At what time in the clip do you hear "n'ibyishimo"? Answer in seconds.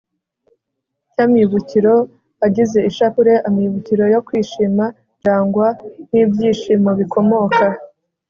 6.11-6.91